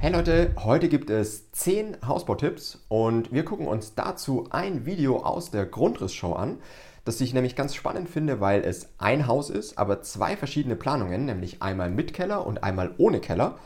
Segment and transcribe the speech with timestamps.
[0.00, 5.50] Hey Leute, heute gibt es 10 Hausbautipps und wir gucken uns dazu ein Video aus
[5.50, 6.58] der Grundrissshow an,
[7.04, 11.26] das ich nämlich ganz spannend finde, weil es ein Haus ist, aber zwei verschiedene Planungen,
[11.26, 13.58] nämlich einmal mit Keller und einmal ohne Keller.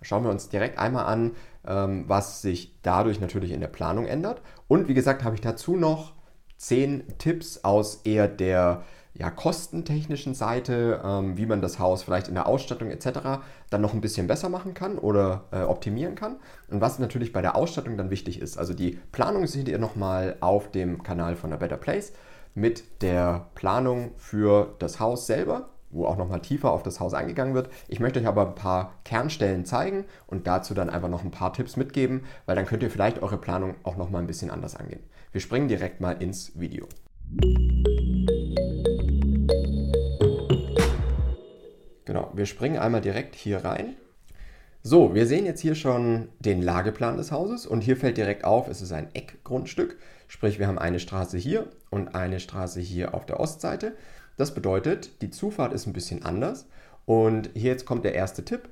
[0.00, 1.32] Schauen wir uns direkt einmal an,
[1.66, 4.42] ähm, was sich dadurch natürlich in der Planung ändert.
[4.68, 6.12] Und wie gesagt, habe ich dazu noch
[6.58, 8.84] 10 Tipps aus eher der
[9.14, 13.42] ja, kostentechnischen Seite, ähm, wie man das Haus vielleicht in der Ausstattung etc.
[13.68, 16.36] dann noch ein bisschen besser machen kann oder äh, optimieren kann.
[16.68, 18.56] Und was natürlich bei der Ausstattung dann wichtig ist.
[18.56, 22.12] Also die Planung seht ihr nochmal auf dem Kanal von A Better Place
[22.54, 27.54] mit der Planung für das Haus selber, wo auch nochmal tiefer auf das Haus eingegangen
[27.54, 27.68] wird.
[27.88, 31.52] Ich möchte euch aber ein paar Kernstellen zeigen und dazu dann einfach noch ein paar
[31.52, 35.02] Tipps mitgeben, weil dann könnt ihr vielleicht eure Planung auch nochmal ein bisschen anders angehen.
[35.32, 36.86] Wir springen direkt mal ins Video.
[42.10, 43.94] Genau, wir springen einmal direkt hier rein.
[44.82, 48.66] So, wir sehen jetzt hier schon den Lageplan des Hauses und hier fällt direkt auf,
[48.66, 53.26] es ist ein Eckgrundstück, sprich wir haben eine Straße hier und eine Straße hier auf
[53.26, 53.94] der Ostseite.
[54.36, 56.66] Das bedeutet, die Zufahrt ist ein bisschen anders
[57.06, 58.68] und hier jetzt kommt der erste Tipp.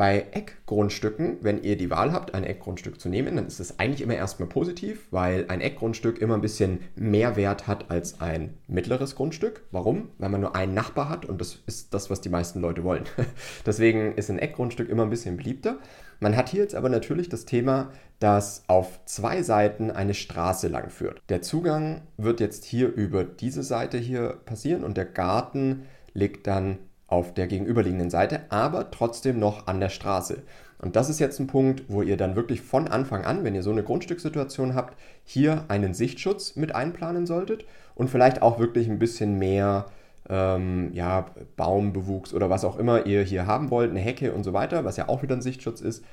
[0.00, 4.00] Bei Eckgrundstücken, wenn ihr die Wahl habt, ein Eckgrundstück zu nehmen, dann ist es eigentlich
[4.00, 9.14] immer erstmal positiv, weil ein Eckgrundstück immer ein bisschen mehr Wert hat als ein mittleres
[9.14, 9.60] Grundstück.
[9.72, 10.08] Warum?
[10.16, 13.04] Weil man nur einen Nachbar hat und das ist das, was die meisten Leute wollen.
[13.66, 15.76] Deswegen ist ein Eckgrundstück immer ein bisschen beliebter.
[16.18, 20.88] Man hat hier jetzt aber natürlich das Thema, dass auf zwei Seiten eine Straße lang
[20.88, 21.20] führt.
[21.28, 25.82] Der Zugang wird jetzt hier über diese Seite hier passieren und der Garten
[26.14, 26.78] liegt dann
[27.10, 30.42] auf der gegenüberliegenden Seite, aber trotzdem noch an der Straße.
[30.80, 33.62] Und das ist jetzt ein Punkt, wo ihr dann wirklich von Anfang an, wenn ihr
[33.62, 38.98] so eine Grundstückssituation habt, hier einen Sichtschutz mit einplanen solltet und vielleicht auch wirklich ein
[38.98, 39.86] bisschen mehr
[40.30, 44.52] ähm, ja, Baumbewuchs oder was auch immer ihr hier haben wollt, eine Hecke und so
[44.54, 46.04] weiter, was ja auch wieder ein Sichtschutz ist.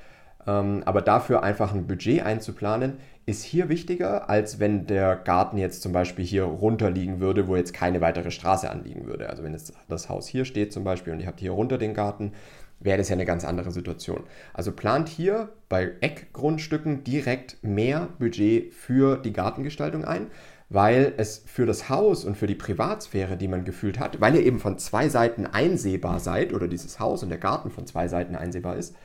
[0.45, 5.81] Ähm, aber dafür einfach ein Budget einzuplanen, ist hier wichtiger, als wenn der Garten jetzt
[5.81, 9.29] zum Beispiel hier runter liegen würde, wo jetzt keine weitere Straße anliegen würde.
[9.29, 11.93] Also wenn jetzt das Haus hier steht zum Beispiel und ihr habt hier runter den
[11.93, 12.31] Garten,
[12.79, 14.23] wäre das ja eine ganz andere Situation.
[14.53, 20.27] Also plant hier bei Eckgrundstücken direkt mehr Budget für die Gartengestaltung ein,
[20.69, 24.45] weil es für das Haus und für die Privatsphäre, die man gefühlt hat, weil ihr
[24.45, 28.37] eben von zwei Seiten einsehbar seid oder dieses Haus und der Garten von zwei Seiten
[28.37, 28.95] einsehbar ist,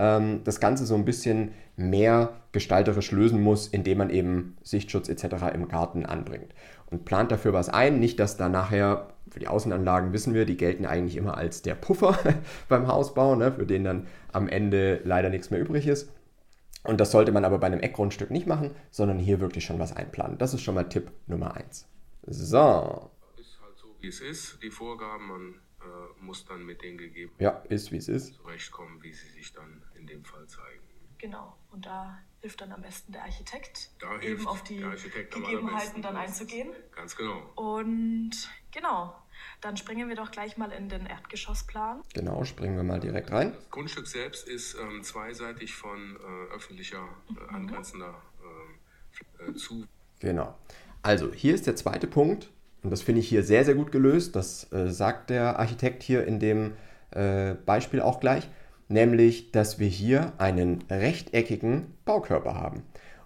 [0.00, 5.54] ähm, das Ganze so ein bisschen mehr gestalterisch lösen muss, indem man eben Sichtschutz etc.
[5.54, 6.52] im Garten anbringt.
[6.90, 10.56] Und plant dafür was ein, nicht dass da nachher, für die Außenanlagen wissen wir, die
[10.56, 12.18] gelten eigentlich immer als der Puffer
[12.68, 16.10] beim Hausbau, ne, für den dann am Ende leider nichts mehr übrig ist.
[16.82, 19.94] Und das sollte man aber bei einem Eckgrundstück nicht machen, sondern hier wirklich schon was
[19.94, 20.38] einplanen.
[20.38, 21.86] Das ist schon mal Tipp Nummer 1.
[22.26, 23.10] So.
[23.36, 24.62] Ist halt so, wie es ist.
[24.62, 28.34] Die Vorgaben, man äh, muss dann mit den gegeben ja, ist wie es ist.
[28.34, 30.82] zurechtkommen, wie sie sich dann in dem Fall zeigen.
[31.18, 36.16] Genau, und da hilft dann am besten der Architekt, Da eben auf die Gegebenheiten dann
[36.16, 36.72] einzugehen.
[36.96, 37.42] Ganz genau.
[37.56, 38.30] Und
[38.70, 39.14] genau,
[39.60, 42.02] dann springen wir doch gleich mal in den Erdgeschossplan.
[42.14, 43.52] Genau, springen wir mal direkt rein.
[43.52, 48.22] Das Grundstück selbst ist ähm, zweiseitig von äh, öffentlicher, äh, angrenzender
[49.40, 49.86] ähm, äh, zu.
[50.20, 50.58] Genau.
[51.02, 52.50] Also, hier ist der zweite Punkt.
[52.82, 54.36] Und das finde ich hier sehr, sehr gut gelöst.
[54.36, 56.72] Das äh, sagt der Architekt hier in dem
[57.10, 58.48] äh, Beispiel auch gleich.
[58.88, 62.82] Nämlich, dass wir hier einen rechteckigen Baukörper haben.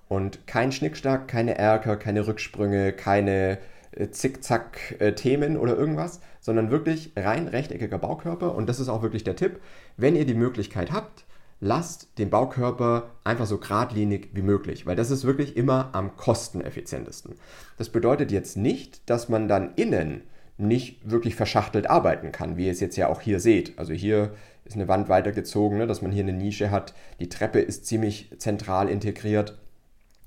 [0.09, 3.59] Und kein Schnickschnack, keine Erker, keine Rücksprünge, keine
[3.93, 8.55] äh, Zickzack-Themen oder irgendwas, sondern wirklich rein rechteckiger Baukörper.
[8.55, 9.61] Und das ist auch wirklich der Tipp.
[9.97, 11.25] Wenn ihr die Möglichkeit habt,
[11.65, 17.37] lasst den Baukörper einfach so geradlinig wie möglich, weil das ist wirklich immer am kosteneffizientesten.
[17.79, 20.21] Das bedeutet jetzt nicht, dass man dann innen
[20.59, 23.79] nicht wirklich verschachtelt arbeiten kann, wie ihr es jetzt ja auch hier seht.
[23.79, 24.35] Also hier
[24.67, 26.93] ist eine Wand weitergezogen, ne, dass man hier eine Nische hat.
[27.19, 29.59] Die Treppe ist ziemlich zentral integriert.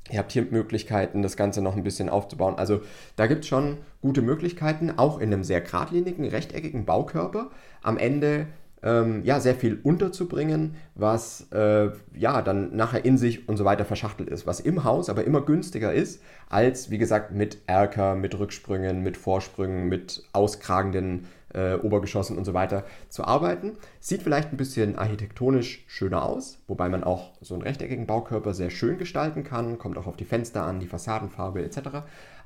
[0.09, 2.55] Ihr habt hier Möglichkeiten, das Ganze noch ein bisschen aufzubauen.
[2.55, 2.81] Also
[3.15, 7.51] da gibt es schon gute Möglichkeiten, auch in einem sehr geradlinigen, rechteckigen Baukörper
[7.83, 8.47] am Ende
[8.83, 13.85] ähm, ja, sehr viel unterzubringen, was äh, ja dann nachher in sich und so weiter
[13.85, 18.37] verschachtelt ist, was im Haus aber immer günstiger ist, als wie gesagt mit Erker, mit
[18.37, 23.73] Rücksprüngen, mit Vorsprüngen, mit auskragenden äh, Obergeschossen und so weiter zu arbeiten.
[23.99, 28.69] Sieht vielleicht ein bisschen architektonisch schöner aus, wobei man auch so einen rechteckigen Baukörper sehr
[28.69, 31.79] schön gestalten kann, kommt auch auf die Fenster an, die Fassadenfarbe etc.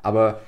[0.02, 0.42] Aber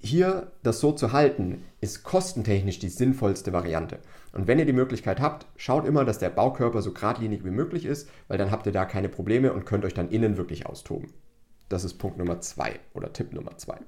[0.00, 4.00] hier das so zu halten, ist kostentechnisch die sinnvollste Variante.
[4.32, 7.86] Und wenn ihr die Möglichkeit habt, schaut immer, dass der Baukörper so geradlinig wie möglich
[7.86, 11.12] ist, weil dann habt ihr da keine Probleme und könnt euch dann innen wirklich austoben.
[11.68, 13.78] Das ist Punkt Nummer zwei oder Tipp Nummer zwei.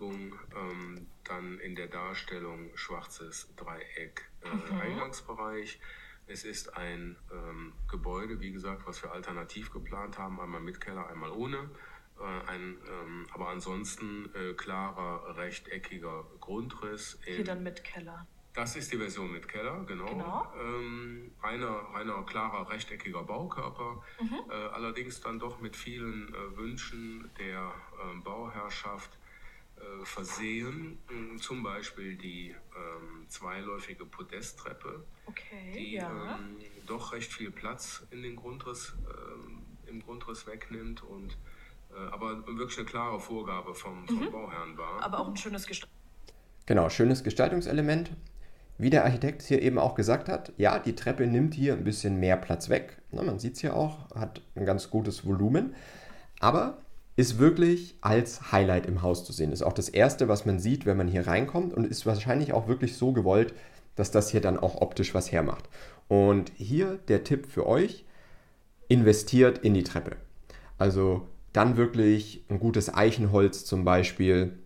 [0.00, 5.80] Ähm, dann in der Darstellung schwarzes Dreieck äh, Eingangsbereich.
[6.26, 11.08] Es ist ein ähm, Gebäude, wie gesagt, was wir alternativ geplant haben, einmal mit Keller,
[11.08, 11.70] einmal ohne.
[12.18, 17.18] Äh, ein, ähm, aber ansonsten äh, klarer, rechteckiger Grundriss.
[17.24, 18.26] Hier dann mit Keller.
[18.54, 20.06] Das ist die Version mit Keller, genau.
[20.06, 20.52] genau.
[20.58, 24.50] Ähm, reiner, reiner, klarer, rechteckiger Baukörper, mhm.
[24.50, 29.10] äh, allerdings dann doch mit vielen äh, Wünschen der äh, Bauherrschaft
[29.76, 30.98] äh, versehen.
[31.10, 36.38] Äh, zum Beispiel die ähm, zweiläufige Podesttreppe, okay, die ja.
[36.38, 41.36] ähm, doch recht viel Platz in den Grundriss, ähm, im Grundriss wegnimmt und
[42.12, 44.30] aber wirklich eine klare Vorgabe vom, vom mhm.
[44.30, 45.02] Bauherrn war.
[45.02, 46.66] Aber auch ein schönes Gestaltungselement.
[46.66, 48.10] Genau, schönes Gestaltungselement.
[48.78, 52.20] Wie der Architekt hier eben auch gesagt hat, ja, die Treppe nimmt hier ein bisschen
[52.20, 53.00] mehr Platz weg.
[53.10, 55.74] Na, man sieht es hier auch, hat ein ganz gutes Volumen.
[56.40, 56.78] Aber
[57.16, 59.52] ist wirklich als Highlight im Haus zu sehen.
[59.52, 62.68] Ist auch das Erste, was man sieht, wenn man hier reinkommt und ist wahrscheinlich auch
[62.68, 63.54] wirklich so gewollt,
[63.94, 65.68] dass das hier dann auch optisch was hermacht.
[66.08, 68.04] Und hier der Tipp für euch,
[68.88, 70.16] investiert in die Treppe.
[70.76, 71.26] Also
[71.56, 74.58] dann wirklich ein gutes Eichenholz zum Beispiel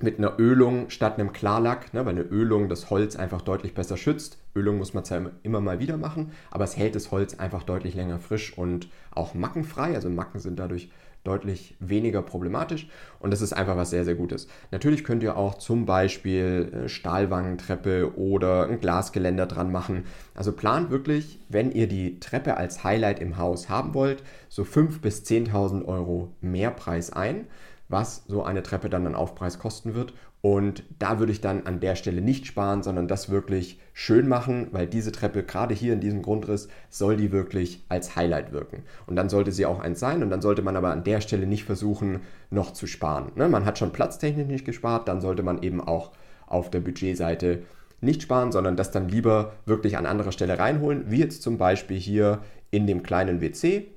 [0.00, 3.96] mit einer Ölung statt einem Klarlack, ne, weil eine Ölung das Holz einfach deutlich besser
[3.96, 4.38] schützt.
[4.56, 7.94] Ölung muss man zwar immer mal wieder machen, aber es hält das Holz einfach deutlich
[7.94, 9.94] länger frisch und auch mackenfrei.
[9.94, 10.90] Also Macken sind dadurch
[11.24, 12.88] deutlich weniger problematisch
[13.18, 14.46] und das ist einfach was sehr, sehr Gutes.
[14.70, 20.04] Natürlich könnt ihr auch zum Beispiel Stahlwangentreppe oder ein Glasgeländer dran machen.
[20.34, 25.00] Also plant wirklich, wenn ihr die Treppe als Highlight im Haus haben wollt, so 5.000
[25.00, 27.46] bis 10.000 Euro Mehrpreis ein
[27.88, 30.14] was so eine Treppe dann an Aufpreis kosten wird.
[30.40, 34.68] Und da würde ich dann an der Stelle nicht sparen, sondern das wirklich schön machen,
[34.72, 38.82] weil diese Treppe, gerade hier in diesem Grundriss, soll die wirklich als Highlight wirken.
[39.06, 41.46] Und dann sollte sie auch eins sein und dann sollte man aber an der Stelle
[41.46, 42.20] nicht versuchen,
[42.50, 43.32] noch zu sparen.
[43.36, 43.48] Ne?
[43.48, 46.12] Man hat schon platztechnisch nicht gespart, dann sollte man eben auch
[46.46, 47.62] auf der Budgetseite
[48.02, 51.98] nicht sparen, sondern das dann lieber wirklich an anderer Stelle reinholen, wie jetzt zum Beispiel
[51.98, 52.40] hier
[52.70, 53.93] in dem kleinen WC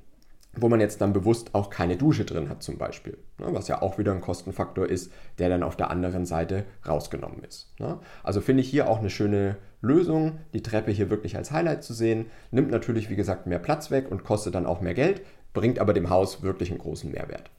[0.62, 3.82] wo man jetzt dann bewusst auch keine Dusche drin hat zum Beispiel, ne, was ja
[3.82, 7.74] auch wieder ein Kostenfaktor ist, der dann auf der anderen Seite rausgenommen ist.
[7.80, 8.00] Ne.
[8.24, 11.94] Also finde ich hier auch eine schöne Lösung, die Treppe hier wirklich als Highlight zu
[11.94, 15.22] sehen, nimmt natürlich wie gesagt mehr Platz weg und kostet dann auch mehr Geld,
[15.54, 17.50] bringt aber dem Haus wirklich einen großen Mehrwert.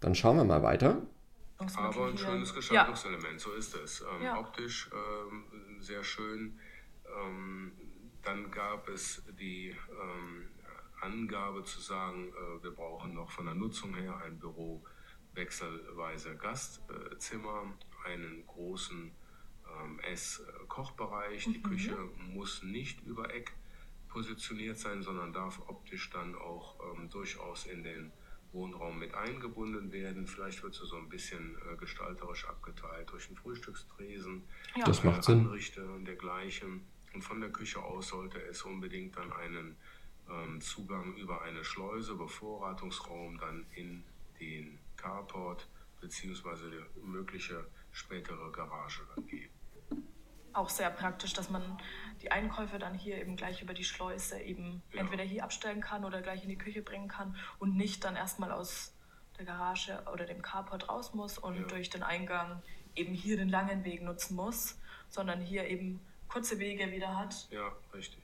[0.00, 1.02] Dann schauen wir mal weiter.
[1.58, 3.38] Aber ein schönes Gestaltungselement, ja.
[3.38, 4.00] so ist es.
[4.00, 4.38] Ähm, ja.
[4.38, 5.44] Optisch ähm,
[5.80, 6.58] sehr schön.
[7.04, 7.72] Ähm,
[8.22, 10.48] dann gab es die ähm,
[11.00, 14.84] Angabe zu sagen, äh, wir brauchen noch von der Nutzung her ein Büro
[15.34, 17.64] wechselweise Gastzimmer,
[18.04, 19.12] einen großen
[19.82, 21.44] ähm, Ess-Kochbereich.
[21.44, 21.62] Die mhm.
[21.62, 21.96] Küche
[22.32, 23.52] muss nicht über Eck
[24.08, 28.12] positioniert sein, sondern darf optisch dann auch ähm, durchaus in den
[28.52, 30.26] Wohnraum mit eingebunden werden.
[30.26, 34.42] Vielleicht wird sie so ein bisschen äh, gestalterisch abgeteilt durch einen Frühstückstresen,
[34.76, 34.84] ja.
[34.84, 35.40] das macht Sinn.
[35.40, 36.84] Anrichte und dergleichen.
[37.12, 39.76] Und von der Küche aus sollte es unbedingt dann einen
[40.30, 44.04] ähm, Zugang über eine Schleuse, Bevorratungsraum dann in
[44.40, 45.68] den Carport
[46.00, 49.52] beziehungsweise die mögliche spätere Garage dann geben.
[50.52, 51.62] Auch sehr praktisch, dass man
[52.22, 55.00] die Einkäufe dann hier eben gleich über die Schleuse eben ja.
[55.00, 58.50] entweder hier abstellen kann oder gleich in die Küche bringen kann und nicht dann erstmal
[58.50, 58.94] aus
[59.38, 61.62] der Garage oder dem Carport raus muss und ja.
[61.66, 62.62] durch den Eingang
[62.96, 64.78] eben hier den langen Weg nutzen muss,
[65.08, 67.72] sondern hier eben kurze Wege wieder hat ja,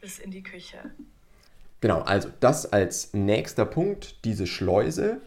[0.00, 0.94] bis in die Küche.
[1.80, 5.20] Genau, also das als nächster Punkt, diese Schleuse.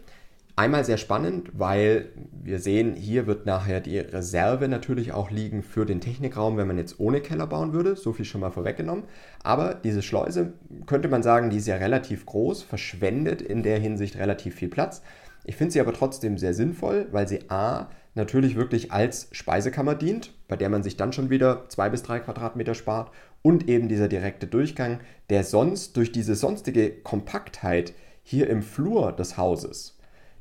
[0.60, 5.86] Einmal sehr spannend, weil wir sehen, hier wird nachher die Reserve natürlich auch liegen für
[5.86, 7.96] den Technikraum, wenn man jetzt ohne Keller bauen würde.
[7.96, 9.04] So viel schon mal vorweggenommen.
[9.42, 10.52] Aber diese Schleuse,
[10.84, 15.00] könnte man sagen, die ist ja relativ groß, verschwendet in der Hinsicht relativ viel Platz.
[15.44, 20.34] Ich finde sie aber trotzdem sehr sinnvoll, weil sie A natürlich wirklich als Speisekammer dient,
[20.46, 24.08] bei der man sich dann schon wieder zwei bis drei Quadratmeter spart und eben dieser
[24.08, 25.00] direkte Durchgang,
[25.30, 29.96] der sonst durch diese sonstige Kompaktheit hier im Flur des Hauses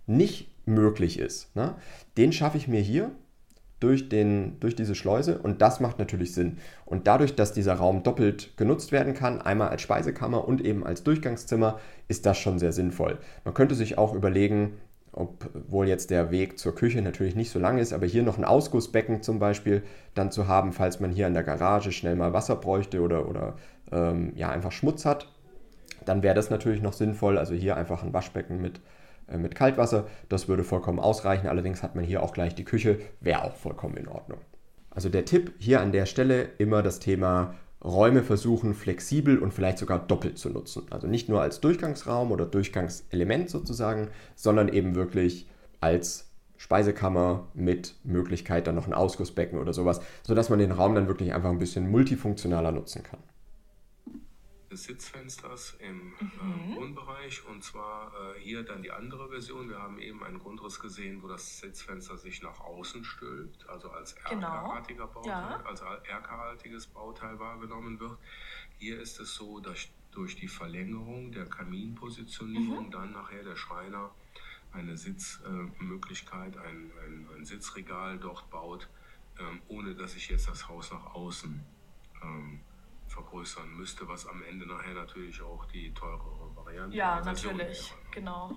[0.09, 1.55] nicht möglich ist.
[1.55, 1.75] Ne?
[2.17, 3.11] Den schaffe ich mir hier
[3.79, 6.57] durch, den, durch diese Schleuse und das macht natürlich Sinn.
[6.85, 11.03] Und dadurch, dass dieser Raum doppelt genutzt werden kann, einmal als Speisekammer und eben als
[11.03, 13.17] Durchgangszimmer, ist das schon sehr sinnvoll.
[13.45, 14.73] Man könnte sich auch überlegen,
[15.11, 18.45] obwohl jetzt der Weg zur Küche natürlich nicht so lang ist, aber hier noch ein
[18.45, 22.55] Ausgussbecken zum Beispiel dann zu haben, falls man hier in der Garage schnell mal Wasser
[22.57, 23.55] bräuchte oder, oder
[23.91, 25.31] ähm, ja, einfach Schmutz hat,
[26.05, 27.37] dann wäre das natürlich noch sinnvoll.
[27.37, 28.81] Also hier einfach ein Waschbecken mit,
[29.37, 31.47] mit Kaltwasser, das würde vollkommen ausreichen.
[31.47, 34.39] Allerdings hat man hier auch gleich die Küche, wäre auch vollkommen in Ordnung.
[34.89, 39.77] Also der Tipp hier an der Stelle immer das Thema Räume versuchen flexibel und vielleicht
[39.77, 40.87] sogar doppelt zu nutzen.
[40.89, 45.47] Also nicht nur als Durchgangsraum oder Durchgangselement sozusagen, sondern eben wirklich
[45.79, 51.07] als Speisekammer mit Möglichkeit dann noch ein Ausgussbecken oder sowas, sodass man den Raum dann
[51.07, 53.19] wirklich einfach ein bisschen multifunktionaler nutzen kann.
[54.69, 56.73] Des Sitzfensters im mhm.
[56.73, 59.69] äh, Wohnbereich und zwar äh, hier dann die andere Version.
[59.69, 64.13] Wir haben eben einen Grundriss gesehen, wo das Sitzfenster sich nach außen stülpt, also als
[64.13, 65.13] erkerartiger genau.
[65.13, 65.63] Bauteil, ja.
[65.65, 68.17] als erkerartiges Bauteil wahrgenommen wird.
[68.77, 72.91] Hier ist es so, dass durch die Verlängerung der Kaminpositionierung mhm.
[72.91, 74.11] dann nachher der Schreiner
[74.71, 78.87] eine Sitzmöglichkeit, äh, ein, ein, ein, Sitzregal dort baut,
[79.39, 81.63] ähm, ohne dass ich jetzt das Haus nach außen
[82.21, 82.59] ähm,
[83.19, 86.95] vergrößern müsste, was am Ende nachher natürlich auch die teurere Variante ist.
[86.95, 88.51] Ja, natürlich, genau.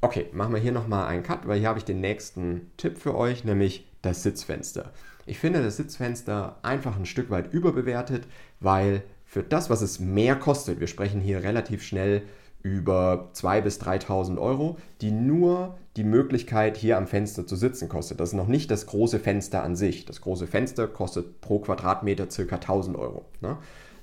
[0.00, 3.14] Okay, machen wir hier nochmal einen Cut, weil hier habe ich den nächsten Tipp für
[3.14, 4.92] euch, nämlich das Sitzfenster.
[5.26, 8.26] Ich finde das Sitzfenster einfach ein Stück weit überbewertet,
[8.60, 12.22] weil für das, was es mehr kostet, wir sprechen hier relativ schnell
[12.64, 18.18] über 2.000 bis 3.000 Euro, die nur die Möglichkeit, hier am Fenster zu sitzen kostet.
[18.18, 20.06] Das ist noch nicht das große Fenster an sich.
[20.06, 22.56] Das große Fenster kostet pro Quadratmeter ca.
[22.56, 23.58] 1.000 Euro, ne?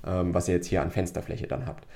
[0.06, 1.86] ähm, was ihr jetzt hier an Fensterfläche dann habt.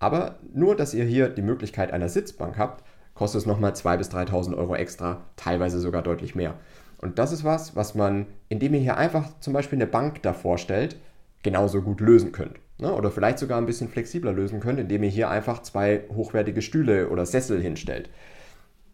[0.00, 4.10] Aber nur, dass ihr hier die Möglichkeit einer Sitzbank habt, kostet es nochmal 2.000 bis
[4.10, 6.54] 3.000 Euro extra, teilweise sogar deutlich mehr.
[7.00, 10.58] Und das ist was, was man, indem ihr hier einfach zum Beispiel eine Bank davor
[10.58, 10.96] stellt,
[11.44, 12.58] genauso gut lösen könnt.
[12.78, 12.92] Ne?
[12.92, 17.08] Oder vielleicht sogar ein bisschen flexibler lösen könnt, indem ihr hier einfach zwei hochwertige Stühle
[17.08, 18.10] oder Sessel hinstellt.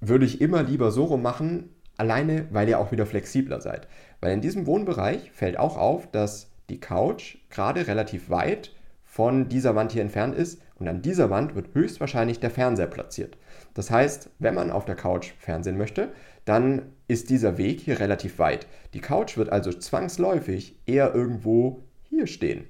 [0.00, 3.88] Würde ich immer lieber so rum machen, alleine weil ihr auch wieder flexibler seid.
[4.20, 8.72] Weil in diesem Wohnbereich fällt auch auf, dass die Couch gerade relativ weit
[9.04, 13.36] von dieser Wand hier entfernt ist und an dieser Wand wird höchstwahrscheinlich der Fernseher platziert.
[13.74, 16.12] Das heißt, wenn man auf der Couch fernsehen möchte,
[16.44, 18.66] dann ist dieser Weg hier relativ weit.
[18.94, 22.64] Die Couch wird also zwangsläufig eher irgendwo hier stehen.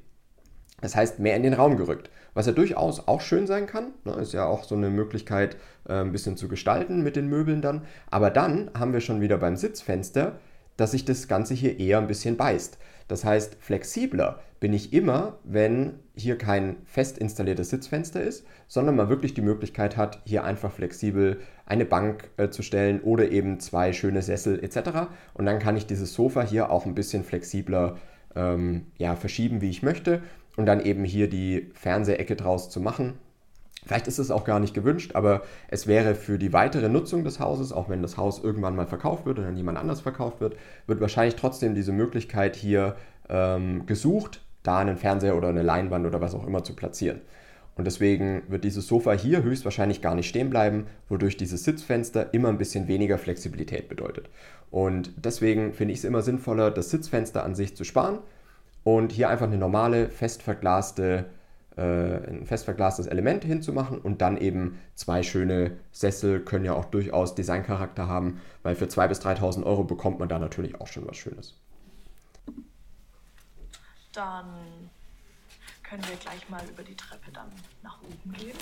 [0.83, 2.11] Das heißt, mehr in den Raum gerückt.
[2.35, 3.93] Was ja durchaus auch schön sein kann.
[4.05, 5.57] Ne, ist ja auch so eine Möglichkeit,
[5.89, 7.83] äh, ein bisschen zu gestalten mit den Möbeln dann.
[8.11, 10.39] Aber dann haben wir schon wieder beim Sitzfenster,
[10.77, 12.79] dass sich das Ganze hier eher ein bisschen beißt.
[13.09, 19.09] Das heißt, flexibler bin ich immer, wenn hier kein fest installiertes Sitzfenster ist, sondern man
[19.09, 23.93] wirklich die Möglichkeit hat, hier einfach flexibel eine Bank äh, zu stellen oder eben zwei
[23.93, 25.09] schöne Sessel etc.
[25.35, 27.99] Und dann kann ich dieses Sofa hier auch ein bisschen flexibler
[28.35, 30.23] ähm, ja, verschieben, wie ich möchte
[30.57, 33.15] und dann eben hier die Fernsehecke draus zu machen.
[33.85, 37.41] Vielleicht ist es auch gar nicht gewünscht, aber es wäre für die weitere Nutzung des
[37.41, 40.57] Hauses, auch wenn das Haus irgendwann mal verkauft wird oder an jemand anders verkauft wird,
[40.87, 42.95] wird wahrscheinlich trotzdem diese Möglichkeit hier
[43.29, 47.23] ähm, gesucht, da einen Fernseher oder eine Leinwand oder was auch immer zu platzieren.
[47.75, 52.51] Und deswegen wird dieses Sofa hier höchstwahrscheinlich gar nicht stehen bleiben, wodurch dieses Sitzfenster immer
[52.51, 54.29] ein bisschen weniger Flexibilität bedeutet.
[54.71, 58.19] Und deswegen finde ich es immer sinnvoller, das Sitzfenster an sich zu sparen
[58.85, 61.31] und hier einfach eine normale, fest verglaste,
[61.77, 66.87] äh, ein fest verglastes Element hinzumachen und dann eben zwei schöne Sessel können ja auch
[66.87, 71.07] durchaus Designcharakter haben, weil für 2.000 bis 3.000 Euro bekommt man da natürlich auch schon
[71.07, 71.59] was Schönes.
[74.13, 74.91] Dann
[75.83, 77.51] können wir gleich mal über die Treppe dann
[77.83, 78.57] nach oben gehen.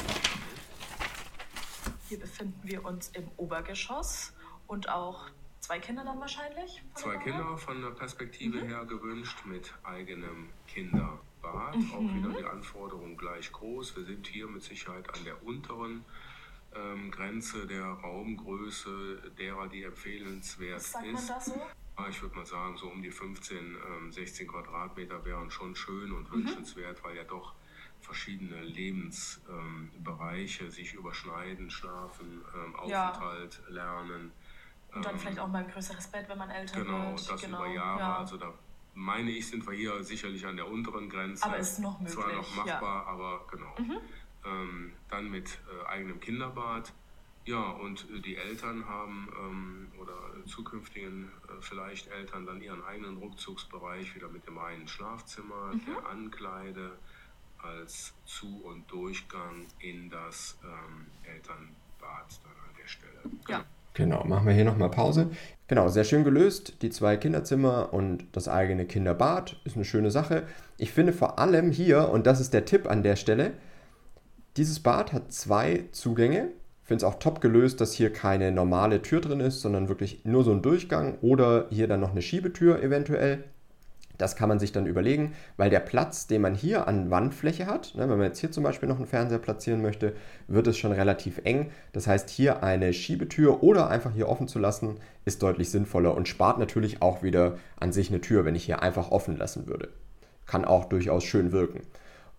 [2.08, 4.32] Hier befinden wir uns im Obergeschoss
[4.66, 6.82] und auch zwei Kinder dann wahrscheinlich?
[6.94, 8.68] Zwei Kinder von der Perspektive mhm.
[8.68, 11.76] her gewünscht mit eigenem Kinderbad.
[11.76, 11.94] Mhm.
[11.94, 13.96] Auch wieder die Anforderung gleich groß.
[13.96, 16.04] Wir sind hier mit Sicherheit an der unteren
[16.74, 21.12] ähm, Grenze der Raumgröße derer, die empfehlenswert Sagt ist.
[21.12, 21.60] Man das so?
[22.08, 26.30] Ich würde mal sagen, so um die 15, ähm, 16 Quadratmeter wären schon schön und
[26.30, 26.44] mhm.
[26.44, 27.52] wünschenswert, weil ja doch
[28.00, 33.74] verschiedene Lebensbereiche ähm, sich überschneiden, schlafen, ähm, Aufenthalt, ja.
[33.74, 34.32] Lernen.
[34.94, 37.26] Und dann ähm, vielleicht auch mal ein größeres Bett, wenn man älter genau, wird.
[37.26, 38.00] Genau, das über Jahre.
[38.00, 38.16] Ja.
[38.18, 38.52] Also da
[38.94, 41.44] meine ich, sind wir hier sicherlich an der unteren Grenze.
[41.44, 42.18] Aber ist noch möglich.
[42.18, 43.06] Zwar noch machbar, ja.
[43.06, 43.74] aber genau.
[43.78, 43.98] Mhm.
[44.44, 46.92] Ähm, dann mit äh, eigenem Kinderbad.
[47.46, 50.14] Ja, und die Eltern haben ähm, oder
[50.46, 55.84] zukünftigen äh, vielleicht Eltern dann ihren eigenen Rückzugsbereich wieder mit dem einen Schlafzimmer, mhm.
[55.86, 56.98] der Ankleide
[57.58, 63.20] als Zu- und Durchgang in das ähm, Elternbad dann an der Stelle.
[63.48, 63.64] Ja.
[64.00, 64.24] Genau.
[64.24, 65.28] Machen wir hier nochmal Pause.
[65.68, 66.80] Genau, sehr schön gelöst.
[66.80, 70.44] Die zwei Kinderzimmer und das eigene Kinderbad ist eine schöne Sache.
[70.78, 73.52] Ich finde vor allem hier, und das ist der Tipp an der Stelle,
[74.56, 76.48] dieses Bad hat zwei Zugänge.
[76.80, 80.24] Ich finde es auch top gelöst, dass hier keine normale Tür drin ist, sondern wirklich
[80.24, 83.44] nur so ein Durchgang oder hier dann noch eine Schiebetür eventuell.
[84.20, 87.94] Das kann man sich dann überlegen, weil der Platz, den man hier an Wandfläche hat,
[87.94, 90.12] ne, wenn man jetzt hier zum Beispiel noch einen Fernseher platzieren möchte,
[90.46, 91.70] wird es schon relativ eng.
[91.92, 96.28] Das heißt, hier eine Schiebetür oder einfach hier offen zu lassen, ist deutlich sinnvoller und
[96.28, 99.88] spart natürlich auch wieder an sich eine Tür, wenn ich hier einfach offen lassen würde.
[100.46, 101.80] Kann auch durchaus schön wirken.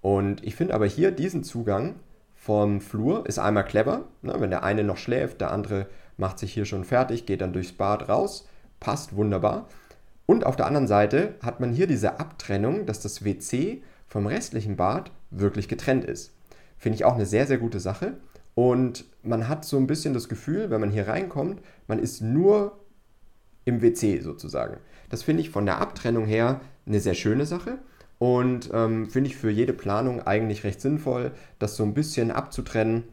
[0.02, 1.96] Und ich finde aber hier diesen Zugang
[2.36, 4.06] vom Flur ist einmal clever.
[4.22, 7.54] Ne, wenn der eine noch schläft, der andere macht sich hier schon fertig, geht dann
[7.54, 8.48] durchs Bad raus,
[8.80, 9.68] passt wunderbar.
[10.32, 14.78] Und auf der anderen Seite hat man hier diese Abtrennung, dass das WC vom restlichen
[14.78, 16.32] Bad wirklich getrennt ist.
[16.78, 18.14] Finde ich auch eine sehr, sehr gute Sache.
[18.56, 22.80] Und man hat so ein bisschen das Gefühl, wenn man hier reinkommt, man ist nur
[23.66, 24.78] im WC sozusagen.
[25.10, 27.80] Das finde ich von der Abtrennung her eine sehr schöne Sache
[28.18, 33.04] und ähm, finde ich für jede Planung eigentlich recht sinnvoll, das so ein bisschen abzutrennen,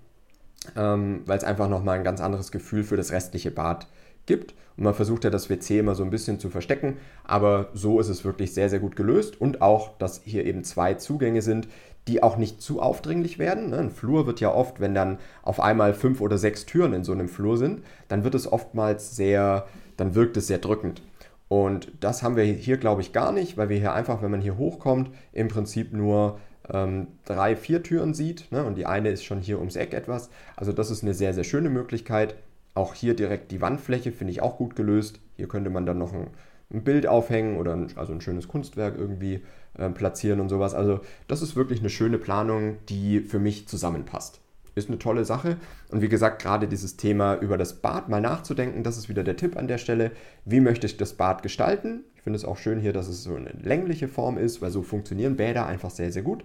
[0.77, 3.89] ähm, weil es einfach nochmal ein ganz anderes Gefühl für das restliche Bad
[4.29, 4.55] gibt.
[4.77, 8.09] Und man versucht ja das WC immer so ein bisschen zu verstecken, aber so ist
[8.09, 11.67] es wirklich sehr, sehr gut gelöst und auch, dass hier eben zwei Zugänge sind,
[12.07, 13.71] die auch nicht zu aufdringlich werden.
[13.71, 13.79] Ne?
[13.79, 17.11] Ein Flur wird ja oft, wenn dann auf einmal fünf oder sechs Türen in so
[17.11, 19.67] einem Flur sind, dann wird es oftmals sehr,
[19.97, 21.03] dann wirkt es sehr drückend.
[21.49, 24.43] Und das haben wir hier, glaube ich, gar nicht, weil wir hier einfach, wenn man
[24.43, 26.39] hier hochkommt, im Prinzip nur
[26.71, 28.53] ähm, drei, vier Türen sieht.
[28.53, 28.65] Ne?
[28.65, 30.31] Und die eine ist schon hier ums Eck etwas.
[30.57, 32.37] Also das ist eine sehr, sehr schöne Möglichkeit.
[32.79, 35.19] Auch hier direkt die Wandfläche finde ich auch gut gelöst.
[35.35, 36.29] Hier könnte man dann noch ein,
[36.73, 39.43] ein Bild aufhängen oder ein, also ein schönes Kunstwerk irgendwie
[39.77, 40.75] äh, platzieren und sowas.
[40.75, 44.41] Also das ist wirklich eine schöne Planung, die für mich zusammenpasst.
[44.77, 45.57] Ist eine tolle Sache.
[45.91, 49.37] Und wie gesagt, gerade dieses Thema über das Bad mal nachzudenken, das ist wieder der
[49.37, 50.13] Tipp an der Stelle.
[50.45, 52.05] Wie möchte ich das Bad gestalten?
[52.15, 54.83] Ich finde es auch schön hier, dass es so eine längliche Form ist, weil so
[54.83, 56.45] funktionieren Bäder einfach sehr, sehr gut.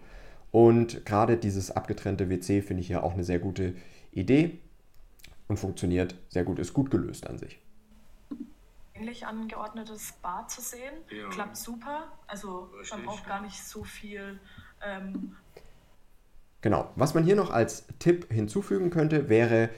[0.50, 3.75] Und gerade dieses abgetrennte WC finde ich ja auch eine sehr gute
[4.12, 4.58] Idee
[5.53, 7.60] und funktioniert sehr gut, ist gut gelöst an sich.
[8.95, 11.29] Ähnlich angeordnetes Bad zu sehen, ja.
[11.29, 12.12] klappt super.
[12.25, 12.98] Also Richtig.
[12.98, 14.39] man braucht gar nicht so viel.
[14.83, 15.36] Ähm
[16.62, 19.69] genau, was man hier noch als Tipp hinzufügen könnte, wäre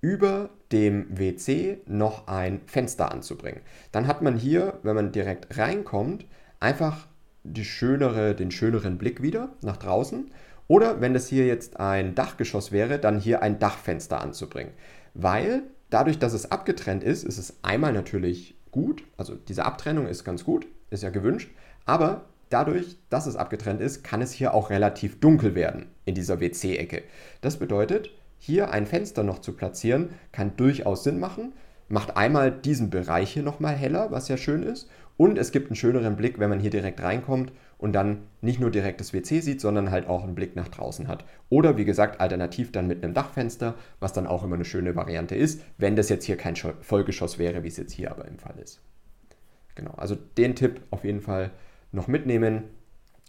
[0.00, 3.62] über dem WC noch ein Fenster anzubringen.
[3.90, 6.26] Dann hat man hier, wenn man direkt reinkommt,
[6.60, 7.08] einfach
[7.42, 10.30] die schönere, den schöneren Blick wieder nach draußen.
[10.68, 14.72] Oder wenn das hier jetzt ein Dachgeschoss wäre, dann hier ein Dachfenster anzubringen
[15.14, 20.24] weil dadurch, dass es abgetrennt ist, ist es einmal natürlich gut, also diese Abtrennung ist
[20.24, 21.50] ganz gut, ist ja gewünscht,
[21.86, 26.40] aber dadurch, dass es abgetrennt ist, kann es hier auch relativ dunkel werden in dieser
[26.40, 27.02] WC-Ecke.
[27.40, 31.52] Das bedeutet, hier ein Fenster noch zu platzieren, kann durchaus Sinn machen,
[31.88, 35.76] macht einmal diesen Bereich hier nochmal heller, was ja schön ist, und es gibt einen
[35.76, 39.60] schöneren Blick, wenn man hier direkt reinkommt und dann nicht nur direkt das WC sieht,
[39.60, 41.24] sondern halt auch einen Blick nach draußen hat.
[41.48, 45.34] Oder wie gesagt, alternativ dann mit einem Dachfenster, was dann auch immer eine schöne Variante
[45.34, 48.58] ist, wenn das jetzt hier kein Vollgeschoss wäre, wie es jetzt hier aber im Fall
[48.58, 48.80] ist.
[49.74, 51.50] Genau, also den Tipp auf jeden Fall
[51.92, 52.64] noch mitnehmen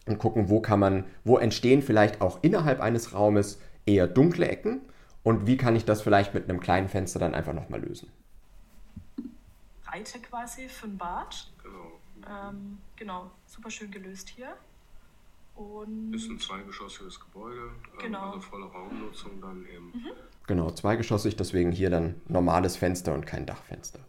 [0.05, 4.81] und gucken, wo kann man, wo entstehen vielleicht auch innerhalb eines Raumes eher dunkle Ecken
[5.23, 8.09] und wie kann ich das vielleicht mit einem kleinen Fenster dann einfach nochmal lösen.
[9.95, 11.47] Breite quasi für ein Bad.
[11.63, 11.99] Genau.
[12.27, 14.55] Ähm, genau, super schön gelöst hier.
[15.55, 18.27] Und ist ein zweigeschossiges Gebäude, ähm, genau.
[18.27, 19.87] also volle Raumnutzung dann eben.
[19.87, 20.11] Mhm.
[20.47, 23.99] Genau, zweigeschossig, deswegen hier dann normales Fenster und kein Dachfenster.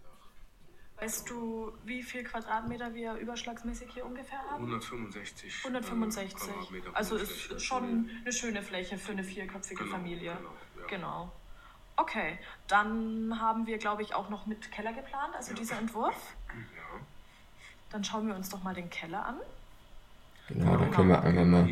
[0.99, 4.65] Weißt du, wie viel Quadratmeter wir überschlagsmäßig hier ungefähr haben?
[4.65, 5.65] 165.
[5.65, 6.35] 165.
[6.35, 10.33] Quadratmeter also ist schon eine schöne Fläche für eine vierköpfige genau, Familie.
[10.35, 10.51] Genau.
[10.81, 10.87] Ja.
[10.87, 11.33] genau.
[11.99, 15.57] Okay, dann haben wir, glaube ich, auch noch mit Keller geplant, also ja.
[15.57, 16.37] dieser Entwurf.
[16.49, 16.55] Ja.
[17.91, 19.37] Dann schauen wir uns doch mal den Keller an.
[20.49, 21.69] Genau, da können wir einfach mal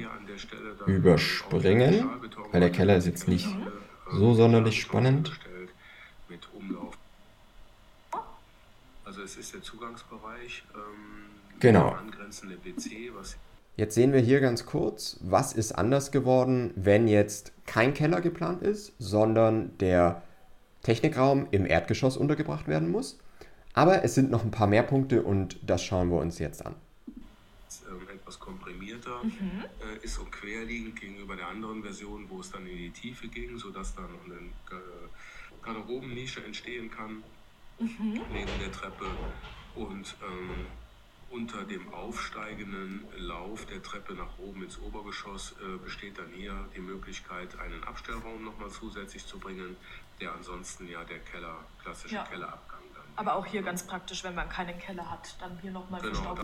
[0.86, 2.10] überspringen,
[2.50, 3.68] weil der Keller ist jetzt nicht mhm.
[4.12, 5.32] so sonderlich spannend.
[9.04, 11.96] Also es ist der Zugangsbereich, ähm, genau.
[13.76, 18.62] Jetzt sehen wir hier ganz kurz, was ist anders geworden, wenn jetzt kein Keller geplant
[18.62, 20.22] ist, sondern der
[20.82, 23.18] Technikraum im Erdgeschoss untergebracht werden muss.
[23.74, 26.74] Aber es sind noch ein paar mehr Punkte und das schauen wir uns jetzt an.
[28.12, 29.64] Etwas komprimierter mhm.
[29.82, 33.58] äh, ist und querliegend gegenüber der anderen Version, wo es dann in die Tiefe ging,
[33.58, 37.22] sodass dann eine äh, Garderobennische entstehen kann
[37.78, 38.20] mhm.
[38.32, 39.06] neben der Treppe
[39.74, 40.66] und ähm,
[41.30, 46.80] unter dem aufsteigenden Lauf der Treppe nach oben ins Obergeschoss äh, besteht dann hier die
[46.80, 49.76] Möglichkeit, einen Abstellraum nochmal zusätzlich zu bringen,
[50.20, 52.24] der ansonsten ja der Keller, klassische ja.
[52.24, 52.73] Kellerabgang.
[53.16, 56.34] Aber auch hier ganz praktisch, wenn man keinen Keller hat, dann hier nochmal genau,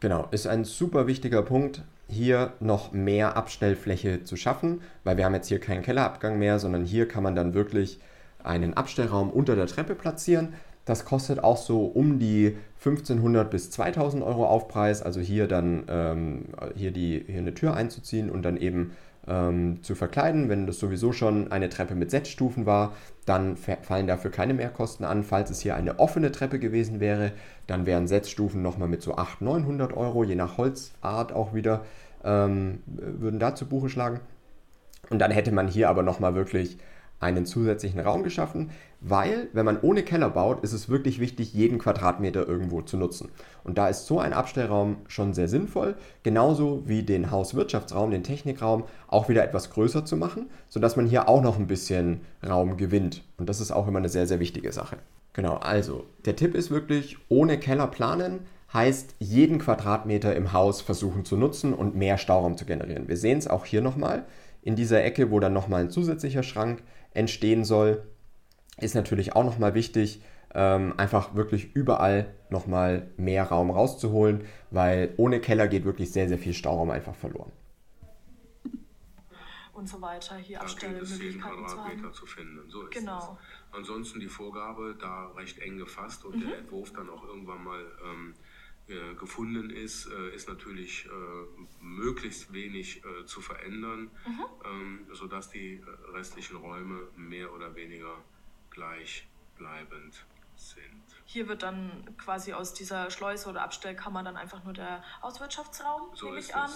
[0.00, 5.34] Genau, ist ein super wichtiger Punkt, hier noch mehr Abstellfläche zu schaffen, weil wir haben
[5.34, 8.00] jetzt hier keinen Kellerabgang mehr, sondern hier kann man dann wirklich
[8.42, 10.54] einen Abstellraum unter der Treppe platzieren.
[10.84, 15.02] Das kostet auch so um die 1500 bis 2000 Euro Aufpreis.
[15.02, 16.44] Also hier dann ähm,
[16.76, 18.92] hier, die, hier eine Tür einzuziehen und dann eben
[19.28, 20.48] ähm, zu verkleiden.
[20.48, 22.94] Wenn das sowieso schon eine Treppe mit Setzstufen war,
[23.26, 25.22] dann fallen dafür keine Mehrkosten an.
[25.22, 27.32] Falls es hier eine offene Treppe gewesen wäre,
[27.66, 31.84] dann wären Setzstufen nochmal mit so 800, 900 Euro, je nach Holzart auch wieder,
[32.24, 34.20] ähm, würden da zu Buche schlagen.
[35.10, 36.78] Und dann hätte man hier aber nochmal wirklich
[37.20, 41.78] einen zusätzlichen Raum geschaffen, weil wenn man ohne Keller baut, ist es wirklich wichtig, jeden
[41.78, 43.30] Quadratmeter irgendwo zu nutzen.
[43.64, 48.84] Und da ist so ein Abstellraum schon sehr sinnvoll, genauso wie den Hauswirtschaftsraum, den Technikraum
[49.06, 53.22] auch wieder etwas größer zu machen, sodass man hier auch noch ein bisschen Raum gewinnt.
[53.36, 54.96] Und das ist auch immer eine sehr, sehr wichtige Sache.
[55.32, 58.40] Genau, also der Tipp ist wirklich, ohne Keller planen,
[58.72, 63.08] heißt jeden Quadratmeter im Haus versuchen zu nutzen und mehr Stauraum zu generieren.
[63.08, 64.24] Wir sehen es auch hier nochmal
[64.62, 66.82] in dieser Ecke, wo dann nochmal ein zusätzlicher Schrank
[67.14, 68.06] entstehen soll,
[68.78, 70.22] ist natürlich auch nochmal wichtig,
[70.54, 76.38] ähm, einfach wirklich überall nochmal mehr Raum rauszuholen, weil ohne Keller geht wirklich sehr, sehr
[76.38, 77.52] viel Stauraum einfach verloren.
[79.72, 82.12] Und so weiter, hier Abstellmöglichkeiten zu haben.
[82.12, 82.68] zu finden.
[82.68, 83.38] So genau.
[83.40, 83.76] Es.
[83.76, 86.48] Ansonsten die Vorgabe da recht eng gefasst und mhm.
[86.48, 88.34] der Entwurf dann auch irgendwann mal ähm,
[88.88, 91.10] äh, gefunden ist, äh, ist natürlich äh,
[91.82, 94.44] möglichst wenig zu verändern, mhm.
[94.64, 98.16] Ähm, sodass die restlichen Räume mehr oder weniger
[98.70, 100.24] gleichbleibend
[100.56, 101.02] sind.
[101.26, 106.26] Hier wird dann quasi aus dieser Schleuse oder Abstellkammer dann einfach nur der Auswirtschaftsraum, so
[106.26, 106.70] nehme ich an.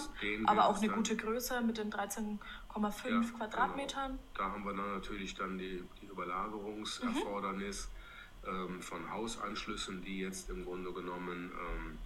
[0.45, 2.39] aber auch eine gute Größe mit den 13,5
[2.75, 3.37] ja, genau.
[3.37, 4.11] Quadratmetern.
[4.11, 4.21] Genau.
[4.35, 7.87] Da haben wir dann natürlich dann die, die Überlagerungserfordernis.
[7.87, 8.02] Mhm
[8.47, 11.97] ähm, von Hausanschlüssen, die jetzt im Grunde genommen ähm,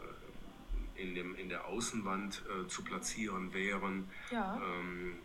[0.00, 4.08] äh, in, dem, in der Außenwand äh, zu platzieren wären.
[4.30, 4.60] Ja.
[4.62, 5.16] Ähm,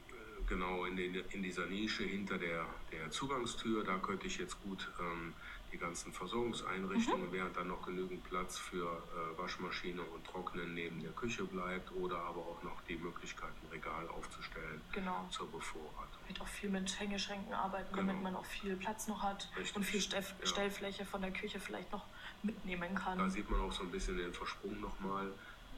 [0.48, 4.92] genau in, den, in dieser Nische hinter der, der Zugangstür, da könnte ich jetzt gut
[5.00, 5.34] ähm,
[5.74, 7.34] die ganzen Versorgungseinrichtungen, mhm.
[7.34, 12.20] während dann noch genügend Platz für äh, Waschmaschine und Trocknen neben der Küche bleibt oder
[12.20, 15.28] aber auch noch die Möglichkeit, ein Regal aufzustellen genau.
[15.32, 16.22] zur Bevorratung.
[16.28, 18.08] Wird auch viel mit Hängeschränken arbeiten, genau.
[18.08, 19.76] damit man auch viel Platz noch hat Richtig.
[19.76, 20.46] und viel Stellf ja.
[20.46, 22.06] Stellfläche von der Küche vielleicht noch
[22.44, 23.18] mitnehmen kann.
[23.18, 25.32] Da sieht man auch so ein bisschen den Versprung nochmal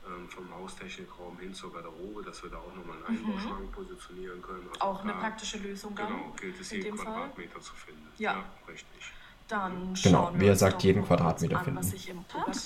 [0.06, 3.32] ähm, vom Haustechnikraum hin zur Garderobe, dass wir da auch nochmal einen mhm.
[3.32, 3.72] Einbauschrank mhm.
[3.72, 4.68] positionieren können.
[4.74, 6.08] Also auch eine praktische Lösung dann?
[6.08, 7.62] Genau, gilt es jeden Quadratmeter Fall?
[7.62, 8.12] zu finden.
[8.18, 9.14] Ja, ja richtig.
[9.48, 11.82] Dann genau, wie er sagt, jeden Quadratmeter finden.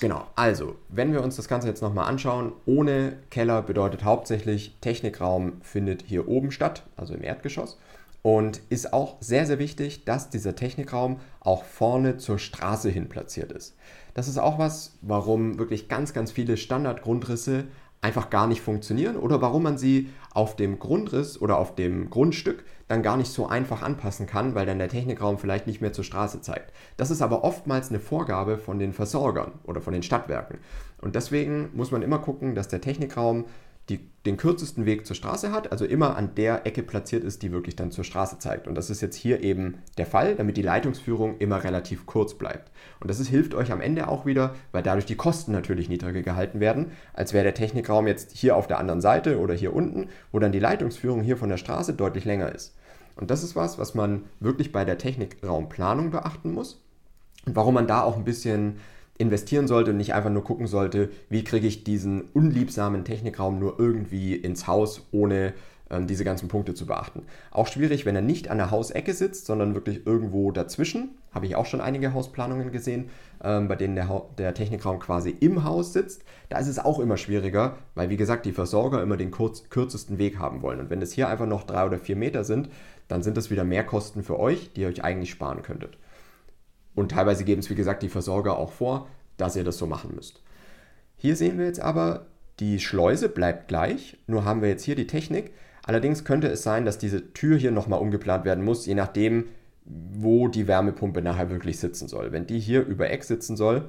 [0.00, 5.60] Genau, also, wenn wir uns das Ganze jetzt nochmal anschauen, ohne Keller bedeutet hauptsächlich, Technikraum
[5.60, 7.78] findet hier oben statt, also im Erdgeschoss.
[8.22, 13.52] Und ist auch sehr, sehr wichtig, dass dieser Technikraum auch vorne zur Straße hin platziert
[13.52, 13.76] ist.
[14.14, 17.64] Das ist auch was, warum wirklich ganz, ganz viele Standardgrundrisse
[18.02, 22.64] einfach gar nicht funktionieren oder warum man sie auf dem Grundriss oder auf dem Grundstück
[22.90, 26.02] dann gar nicht so einfach anpassen kann, weil dann der Technikraum vielleicht nicht mehr zur
[26.02, 26.72] Straße zeigt.
[26.96, 30.58] Das ist aber oftmals eine Vorgabe von den Versorgern oder von den Stadtwerken.
[31.00, 33.44] Und deswegen muss man immer gucken, dass der Technikraum
[33.90, 37.52] die, den kürzesten Weg zur Straße hat, also immer an der Ecke platziert ist, die
[37.52, 38.68] wirklich dann zur Straße zeigt.
[38.68, 42.70] Und das ist jetzt hier eben der Fall, damit die Leitungsführung immer relativ kurz bleibt.
[43.00, 46.22] Und das ist, hilft euch am Ende auch wieder, weil dadurch die Kosten natürlich niedriger
[46.22, 50.08] gehalten werden, als wäre der Technikraum jetzt hier auf der anderen Seite oder hier unten,
[50.32, 52.74] wo dann die Leitungsführung hier von der Straße deutlich länger ist.
[53.20, 56.80] Und das ist was, was man wirklich bei der Technikraumplanung beachten muss.
[57.46, 58.76] Und warum man da auch ein bisschen
[59.18, 63.78] investieren sollte und nicht einfach nur gucken sollte, wie kriege ich diesen unliebsamen Technikraum nur
[63.78, 65.52] irgendwie ins Haus, ohne
[65.98, 67.22] diese ganzen Punkte zu beachten.
[67.50, 71.10] Auch schwierig, wenn er nicht an der Hausecke sitzt, sondern wirklich irgendwo dazwischen.
[71.32, 73.10] Habe ich auch schon einige Hausplanungen gesehen,
[73.42, 76.22] ähm, bei denen der, der Technikraum quasi im Haus sitzt.
[76.48, 80.18] Da ist es auch immer schwieriger, weil wie gesagt die Versorger immer den kurz, kürzesten
[80.18, 80.80] Weg haben wollen.
[80.80, 82.68] Und wenn es hier einfach noch drei oder vier Meter sind,
[83.08, 85.98] dann sind das wieder mehr Kosten für euch, die ihr euch eigentlich sparen könntet.
[86.94, 90.12] Und teilweise geben es, wie gesagt, die Versorger auch vor, dass ihr das so machen
[90.14, 90.42] müsst.
[91.16, 92.26] Hier sehen wir jetzt aber,
[92.60, 95.52] die Schleuse bleibt gleich, nur haben wir jetzt hier die Technik.
[95.90, 99.46] Allerdings könnte es sein, dass diese Tür hier nochmal umgeplant werden muss, je nachdem,
[99.84, 102.30] wo die Wärmepumpe nachher wirklich sitzen soll.
[102.30, 103.88] Wenn die hier über Eck sitzen soll,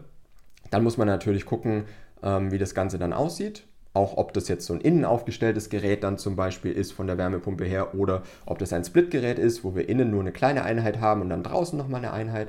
[0.71, 1.83] dann muss man natürlich gucken,
[2.23, 3.67] ähm, wie das Ganze dann aussieht.
[3.93, 7.19] Auch ob das jetzt so ein innen aufgestelltes Gerät dann zum Beispiel ist von der
[7.19, 10.99] Wärmepumpe her oder ob das ein Splitgerät ist, wo wir innen nur eine kleine Einheit
[11.01, 12.47] haben und dann draußen nochmal eine Einheit.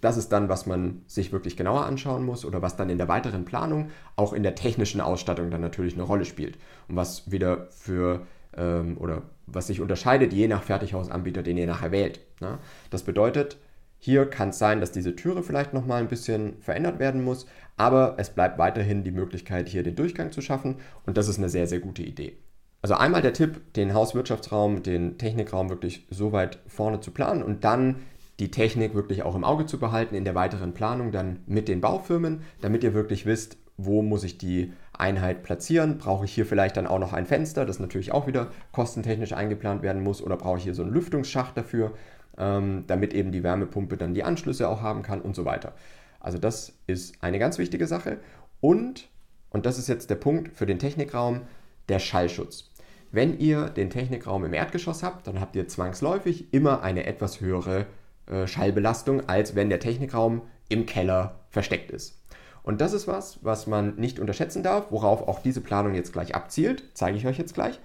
[0.00, 3.08] Das ist dann, was man sich wirklich genauer anschauen muss oder was dann in der
[3.08, 6.56] weiteren Planung auch in der technischen Ausstattung dann natürlich eine Rolle spielt.
[6.86, 11.92] Und was wieder für ähm, oder was sich unterscheidet je nach Fertighausanbieter, den ihr nachher
[11.92, 12.20] wählt.
[12.40, 12.58] Ne?
[12.90, 13.58] Das bedeutet,
[13.98, 18.14] hier kann es sein, dass diese Türe vielleicht nochmal ein bisschen verändert werden muss, aber
[18.18, 21.66] es bleibt weiterhin die Möglichkeit, hier den Durchgang zu schaffen und das ist eine sehr,
[21.66, 22.36] sehr gute Idee.
[22.82, 27.62] Also einmal der Tipp, den Hauswirtschaftsraum, den Technikraum wirklich so weit vorne zu planen und
[27.62, 27.96] dann
[28.40, 31.80] die Technik wirklich auch im Auge zu behalten in der weiteren Planung dann mit den
[31.80, 35.98] Baufirmen, damit ihr wirklich wisst, wo muss ich die Einheit platzieren?
[35.98, 39.82] Brauche ich hier vielleicht dann auch noch ein Fenster, das natürlich auch wieder kostentechnisch eingeplant
[39.82, 41.92] werden muss oder brauche ich hier so einen Lüftungsschacht dafür?
[42.38, 45.74] ähm, damit eben die Wärmepumpe dann die Anschlüsse auch haben kann und so weiter.
[46.20, 48.18] Also das ist eine ganz wichtige Sache.
[48.60, 49.08] Und,
[49.50, 51.42] und das ist jetzt der Punkt für den Technikraum,
[51.88, 52.70] der Schallschutz.
[53.14, 57.84] wenn ihr den Technikraum im Erdgeschoss habt, dann habt ihr zwangsläufig immer eine etwas höhere
[58.26, 62.21] äh, Schallbelastung, als wenn der Technikraum im Keller versteckt ist.
[62.62, 66.34] Und das ist was, was man nicht unterschätzen darf, worauf auch diese Planung jetzt gleich
[66.34, 67.80] abzielt, zeige ich euch jetzt gleich.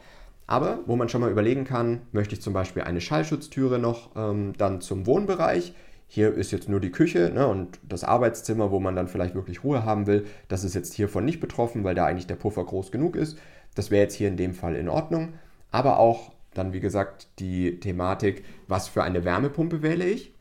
[0.46, 4.54] Aber wo man schon mal überlegen kann, möchte ich zum Beispiel eine Schallschutztüre noch ähm,
[4.58, 5.74] dann zum Wohnbereich.
[6.08, 9.66] Hier ist jetzt nur die Küche ne, und das Arbeitszimmer, wo man dann vielleicht wirklich
[9.66, 10.26] Ruhe haben will.
[10.48, 13.38] Das ist jetzt hiervon nicht betroffen, weil da eigentlich der Puffer groß genug ist.
[13.76, 15.34] Das wäre jetzt hier in dem Fall in Ordnung.
[15.70, 20.34] Aber auch dann, wie gesagt, die Thematik, was für eine Wärmepumpe wähle ich.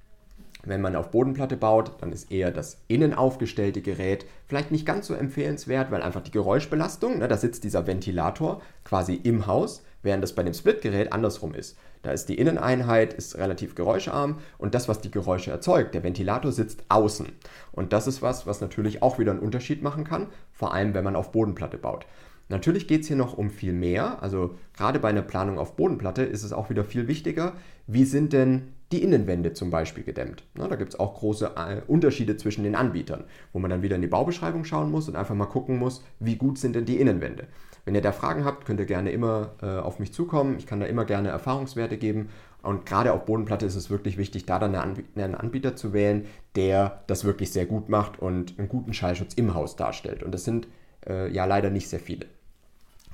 [0.66, 5.06] Wenn man auf Bodenplatte baut, dann ist eher das innen aufgestellte Gerät vielleicht nicht ganz
[5.06, 10.22] so empfehlenswert, weil einfach die Geräuschbelastung, ne, da sitzt dieser Ventilator quasi im Haus, während
[10.22, 11.76] das bei dem Split-Gerät andersrum ist.
[12.02, 16.52] Da ist die Inneneinheit ist relativ geräuscharm und das, was die Geräusche erzeugt, der Ventilator
[16.52, 17.26] sitzt außen.
[17.72, 21.04] Und das ist was, was natürlich auch wieder einen Unterschied machen kann, vor allem wenn
[21.04, 22.06] man auf Bodenplatte baut.
[22.48, 24.22] Natürlich geht es hier noch um viel mehr.
[24.22, 27.54] Also gerade bei einer Planung auf Bodenplatte ist es auch wieder viel wichtiger,
[27.86, 30.44] wie sind denn die Innenwände zum Beispiel gedämmt.
[30.54, 33.96] Na, da gibt es auch große äh, Unterschiede zwischen den Anbietern, wo man dann wieder
[33.96, 37.00] in die Baubeschreibung schauen muss und einfach mal gucken muss, wie gut sind denn die
[37.00, 37.48] Innenwände.
[37.84, 40.56] Wenn ihr da Fragen habt, könnt ihr gerne immer äh, auf mich zukommen.
[40.58, 42.28] Ich kann da immer gerne Erfahrungswerte geben.
[42.62, 47.04] Und gerade auf Bodenplatte ist es wirklich wichtig, da dann einen Anbieter zu wählen, der
[47.06, 50.24] das wirklich sehr gut macht und einen guten Schallschutz im Haus darstellt.
[50.24, 50.66] Und das sind
[51.08, 52.26] äh, ja leider nicht sehr viele.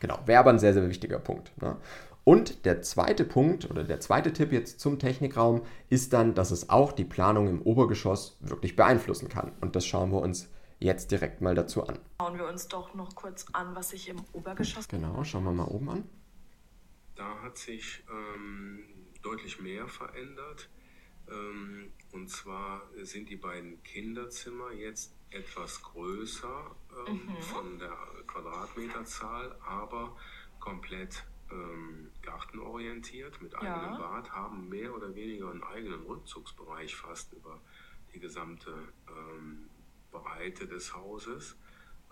[0.01, 1.53] Genau, wäre aber ein sehr, sehr wichtiger Punkt.
[1.61, 1.77] Ne?
[2.25, 6.71] Und der zweite Punkt oder der zweite Tipp jetzt zum Technikraum ist dann, dass es
[6.71, 9.53] auch die Planung im Obergeschoss wirklich beeinflussen kann.
[9.61, 11.99] Und das schauen wir uns jetzt direkt mal dazu an.
[12.21, 14.89] Schauen wir uns doch noch kurz an, was sich im Obergeschoss.
[14.89, 16.05] Genau, schauen wir mal oben an.
[17.17, 18.85] Da hat sich ähm,
[19.23, 20.69] deutlich mehr verändert.
[21.29, 26.77] Ähm, und zwar sind die beiden Kinderzimmer jetzt etwas größer
[27.09, 27.43] ähm, mhm.
[27.43, 30.17] von der Quadratmeterzahl, aber
[30.59, 33.99] komplett ähm, gartenorientiert mit eigenem ja.
[33.99, 37.61] Bad, haben mehr oder weniger einen eigenen Rückzugsbereich fast über
[38.15, 38.71] die gesamte
[39.09, 39.69] ähm,
[40.11, 41.57] Breite des Hauses.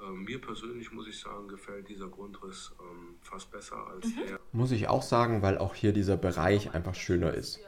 [0.03, 4.27] Ähm, mir persönlich muss ich sagen, gefällt dieser Grundriss ähm, fast besser als mhm.
[4.27, 4.41] der.
[4.53, 7.61] Muss ich auch sagen, weil auch hier dieser Bereich einfach schöner ist.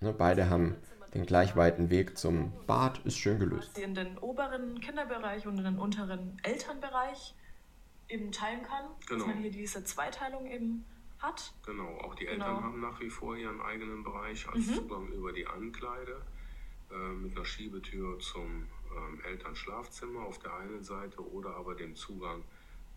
[0.00, 0.76] Ne, beide haben
[1.14, 3.78] den gleich weiten Weg zum Bad ist schön gelöst.
[3.78, 7.34] In den oberen Kinderbereich und in den unteren Elternbereich
[8.08, 8.86] eben teilen kann.
[9.06, 9.24] Genau.
[9.24, 10.84] Dass man hier diese Zweiteilung eben
[11.24, 11.54] hat.
[11.64, 12.62] Genau, auch die Eltern genau.
[12.62, 14.74] haben nach wie vor ihren eigenen Bereich als mhm.
[14.74, 16.20] Zugang über die Ankleide
[16.90, 22.44] äh, mit einer Schiebetür zum ähm, Elternschlafzimmer auf der einen Seite oder aber dem Zugang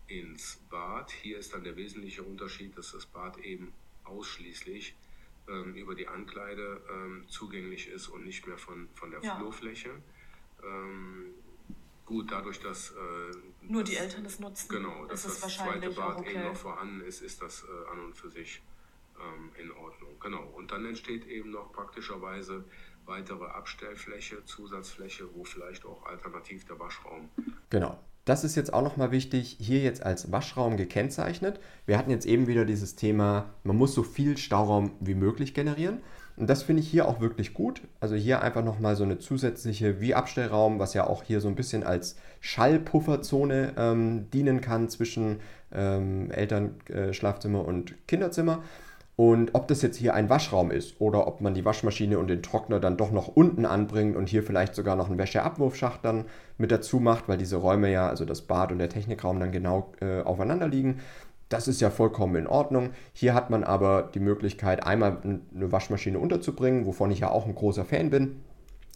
[0.06, 1.10] ins Bad.
[1.10, 3.72] Hier ist dann der wesentliche Unterschied, dass das Bad eben
[4.04, 4.94] ausschließlich
[5.48, 9.36] ähm, über die Ankleide ähm, zugänglich ist und nicht mehr von, von der ja.
[9.36, 9.90] Flurfläche.
[10.62, 11.34] Ähm,
[12.08, 12.94] gut, dadurch, dass äh,
[13.62, 16.32] nur das, die Eltern es nutzen, genau, dass das zweite Bad okay.
[16.32, 18.62] eben noch vorhanden ist, ist das äh, an und für sich
[19.20, 20.10] ähm, in Ordnung.
[20.20, 20.42] Genau.
[20.56, 22.64] Und dann entsteht eben noch praktischerweise
[23.04, 27.28] weitere Abstellfläche, Zusatzfläche, wo vielleicht auch alternativ der Waschraum.
[27.70, 27.98] Genau.
[28.24, 31.60] Das ist jetzt auch nochmal wichtig, hier jetzt als Waschraum gekennzeichnet.
[31.86, 36.02] Wir hatten jetzt eben wieder dieses Thema, man muss so viel Stauraum wie möglich generieren.
[36.38, 37.82] Und das finde ich hier auch wirklich gut.
[37.98, 41.56] Also hier einfach nochmal so eine zusätzliche wie Abstellraum, was ja auch hier so ein
[41.56, 45.40] bisschen als Schallpufferzone ähm, dienen kann zwischen
[45.72, 48.62] ähm, Elternschlafzimmer äh, und Kinderzimmer.
[49.16, 52.40] Und ob das jetzt hier ein Waschraum ist oder ob man die Waschmaschine und den
[52.40, 56.70] Trockner dann doch noch unten anbringt und hier vielleicht sogar noch einen Wäscheabwurfschacht dann mit
[56.70, 60.22] dazu macht, weil diese Räume ja, also das Bad und der Technikraum dann genau äh,
[60.22, 61.00] aufeinander liegen.
[61.48, 62.90] Das ist ja vollkommen in Ordnung.
[63.12, 67.54] Hier hat man aber die Möglichkeit, einmal eine Waschmaschine unterzubringen, wovon ich ja auch ein
[67.54, 68.40] großer Fan bin,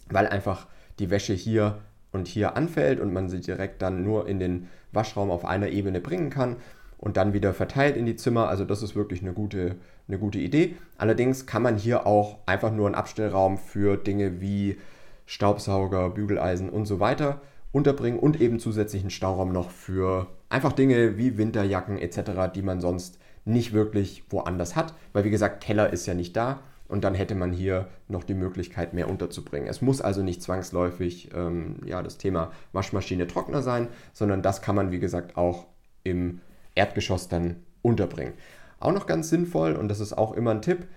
[0.09, 0.67] weil einfach
[0.99, 1.79] die Wäsche hier
[2.11, 5.99] und hier anfällt und man sie direkt dann nur in den Waschraum auf einer Ebene
[5.99, 6.57] bringen kann
[6.99, 8.47] und dann wieder verteilt in die Zimmer.
[8.47, 9.75] Also das ist wirklich eine gute,
[10.07, 10.75] eine gute Idee.
[10.97, 14.77] Allerdings kann man hier auch einfach nur einen Abstellraum für Dinge wie
[15.25, 21.37] Staubsauger, Bügeleisen und so weiter unterbringen und eben zusätzlichen Stauraum noch für einfach Dinge wie
[21.37, 26.13] Winterjacken etc., die man sonst nicht wirklich woanders hat, weil wie gesagt, Keller ist ja
[26.13, 29.67] nicht da und dann hätte man hier noch die Möglichkeit, mehr unterzubringen.
[29.67, 34.75] Es muss also nicht zwangsläufig ähm, ja, das Thema Waschmaschine, Trockner sein, sondern das kann
[34.75, 35.65] man wie gesagt auch
[36.03, 36.39] im
[36.75, 38.33] Erdgeschoss dann unterbringen.
[38.79, 40.87] Auch noch ganz sinnvoll, und das ist auch immer ein Tipp,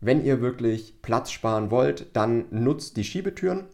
[0.00, 3.64] wenn ihr wirklich Platz sparen wollt, dann nutzt die Schiebetüren,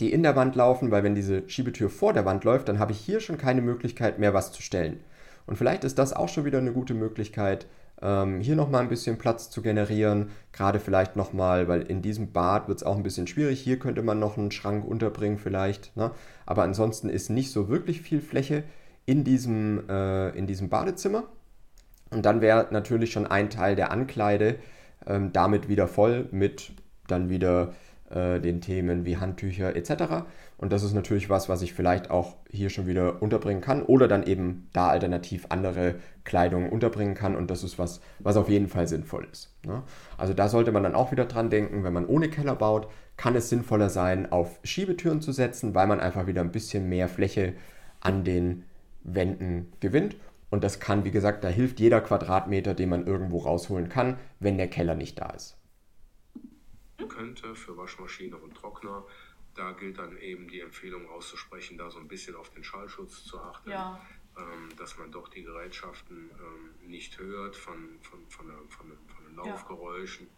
[0.00, 2.92] die in der Wand laufen, weil wenn diese Schiebetür vor der Wand läuft, dann habe
[2.92, 5.00] ich hier schon keine Möglichkeit mehr was zu stellen.
[5.46, 7.66] Und vielleicht ist das auch schon wieder eine gute Möglichkeit,
[8.02, 10.30] ähm, hier nochmal ein bisschen Platz zu generieren.
[10.52, 13.60] Gerade vielleicht nochmal, weil in diesem Bad wird es auch ein bisschen schwierig.
[13.60, 15.96] Hier könnte man noch einen Schrank unterbringen vielleicht.
[15.96, 16.10] Ne?
[16.44, 18.64] Aber ansonsten ist nicht so wirklich viel Fläche
[19.06, 21.24] in diesem, äh, in diesem Badezimmer.
[22.10, 24.56] Und dann wäre natürlich schon ein Teil der Ankleide
[25.06, 26.72] ähm, damit wieder voll mit
[27.08, 27.72] dann wieder
[28.10, 30.24] äh, den Themen wie Handtücher etc.
[30.58, 34.08] Und das ist natürlich was, was ich vielleicht auch hier schon wieder unterbringen kann oder
[34.08, 37.36] dann eben da alternativ andere Kleidung unterbringen kann.
[37.36, 39.54] Und das ist was, was auf jeden Fall sinnvoll ist.
[39.66, 39.82] Ne?
[40.16, 43.34] Also da sollte man dann auch wieder dran denken, wenn man ohne Keller baut, kann
[43.34, 47.54] es sinnvoller sein, auf Schiebetüren zu setzen, weil man einfach wieder ein bisschen mehr Fläche
[48.00, 48.64] an den
[49.02, 50.16] Wänden gewinnt.
[50.48, 54.58] Und das kann, wie gesagt, da hilft jeder Quadratmeter, den man irgendwo rausholen kann, wenn
[54.58, 55.56] der Keller nicht da ist.
[57.08, 59.04] Könnte für Waschmaschine und Trockner
[59.56, 63.40] da gilt dann eben die Empfehlung auszusprechen, da so ein bisschen auf den Schallschutz zu
[63.40, 64.00] achten, ja.
[64.36, 68.98] ähm, dass man doch die Gerätschaften ähm, nicht hört von, von, von, der, von, den,
[69.08, 70.26] von den Laufgeräuschen.
[70.26, 70.32] Ja.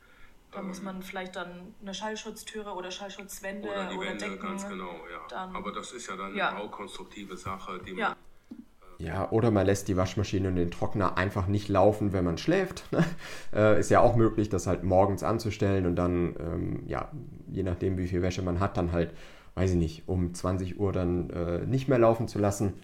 [0.52, 4.40] Da ähm, muss man vielleicht dann eine Schallschutztüre oder Schallschutzwände oder, die oder Wände, Decken.
[4.40, 5.26] Ganz genau, ja.
[5.28, 6.50] Dann, Aber das ist ja dann ja.
[6.50, 8.14] eine baukonstruktive Sache, die man
[8.98, 12.84] ja, oder man lässt die Waschmaschine und den Trockner einfach nicht laufen, wenn man schläft.
[13.54, 17.10] Äh, ist ja auch möglich, das halt morgens anzustellen und dann, ähm, ja,
[17.50, 19.14] je nachdem, wie viel Wäsche man hat, dann halt,
[19.54, 22.74] weiß ich nicht, um 20 Uhr dann äh, nicht mehr laufen zu lassen.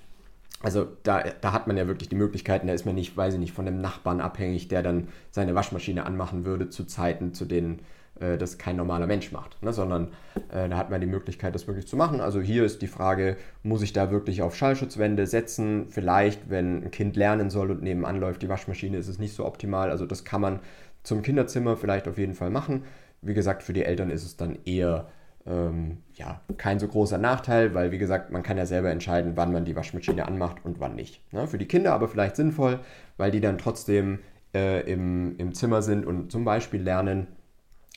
[0.62, 3.40] Also da, da hat man ja wirklich die Möglichkeiten, da ist man nicht, weiß ich
[3.40, 7.80] nicht, von dem Nachbarn abhängig, der dann seine Waschmaschine anmachen würde zu Zeiten, zu denen
[8.20, 9.72] äh, das kein normaler Mensch macht, ne?
[9.72, 10.08] sondern
[10.52, 12.20] äh, da hat man die Möglichkeit, das wirklich zu machen.
[12.20, 15.86] Also hier ist die Frage, muss ich da wirklich auf Schallschutzwände setzen?
[15.88, 19.44] Vielleicht, wenn ein Kind lernen soll und nebenan läuft die Waschmaschine, ist es nicht so
[19.44, 19.90] optimal.
[19.90, 20.60] Also das kann man
[21.02, 22.84] zum Kinderzimmer vielleicht auf jeden Fall machen.
[23.20, 25.08] Wie gesagt, für die Eltern ist es dann eher
[25.46, 29.52] ähm, ja, kein so großer Nachteil, weil wie gesagt, man kann ja selber entscheiden, wann
[29.52, 31.20] man die Waschmaschine anmacht und wann nicht.
[31.32, 31.46] Ne?
[31.46, 32.80] Für die Kinder aber vielleicht sinnvoll,
[33.16, 34.20] weil die dann trotzdem
[34.54, 37.26] äh, im, im Zimmer sind und zum Beispiel lernen,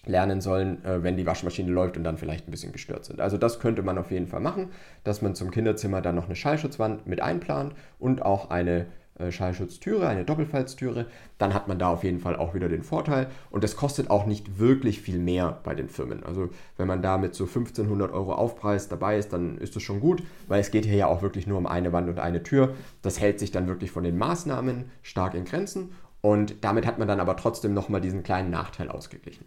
[0.07, 3.21] lernen sollen, äh, wenn die Waschmaschine läuft und dann vielleicht ein bisschen gestört sind.
[3.21, 4.69] Also das könnte man auf jeden Fall machen,
[5.03, 8.87] dass man zum Kinderzimmer dann noch eine Schallschutzwand mit einplant und auch eine
[9.19, 11.07] äh, Schallschutztüre, eine Doppelfalztüre.
[11.37, 14.25] Dann hat man da auf jeden Fall auch wieder den Vorteil und das kostet auch
[14.25, 16.23] nicht wirklich viel mehr bei den Firmen.
[16.23, 19.99] Also wenn man da mit so 1500 Euro Aufpreis dabei ist, dann ist das schon
[19.99, 22.75] gut, weil es geht hier ja auch wirklich nur um eine Wand und eine Tür.
[23.01, 25.91] Das hält sich dann wirklich von den Maßnahmen stark in Grenzen
[26.21, 29.45] und damit hat man dann aber trotzdem nochmal diesen kleinen Nachteil ausgeglichen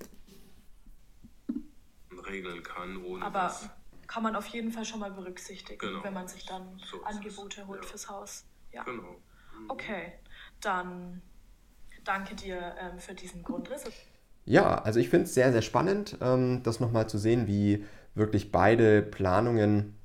[2.30, 3.68] regeln kann, ohne Aber was.
[4.06, 6.04] kann man auf jeden Fall schon mal berücksichtigen, genau.
[6.04, 7.88] wenn man sich dann so Angebote holt ja.
[7.88, 8.44] fürs Haus.
[8.72, 8.84] Ja.
[8.84, 9.16] Genau.
[9.58, 9.70] Mhm.
[9.70, 10.12] Okay,
[10.60, 11.22] dann
[12.04, 13.84] danke dir ähm, für diesen Grundriss.
[14.44, 18.50] Ja, also ich finde es sehr, sehr spannend, ähm, das nochmal zu sehen, wie wirklich
[18.50, 19.96] beide Planungen